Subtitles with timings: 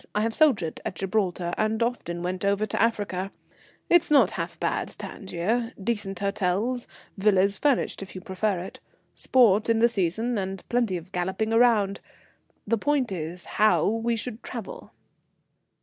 [0.15, 3.29] I have soldiered at Gibraltar and often went over to Africa.
[3.87, 8.79] It's not half bad, Tangier, decent hotels, villas furnished if you prefer it.
[9.13, 11.99] Sport in the season, and plenty of galloping ground.
[12.65, 14.91] The point is, how we should travel?"